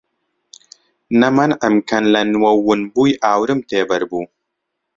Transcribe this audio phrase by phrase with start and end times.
[1.19, 4.23] نە مەنعم کەن لە نووەو ون بووی ئاورم تێ بەر بوو